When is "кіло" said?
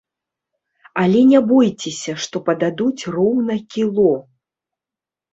3.75-4.07